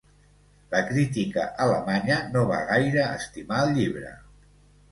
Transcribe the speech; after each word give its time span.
La 0.71 0.79
crítica 0.87 1.43
alemanya 1.67 2.17
no 2.37 2.45
va 2.55 2.63
gaire 2.73 3.07
estimar 3.21 3.63
el 3.69 3.73
llibre. 3.79 4.19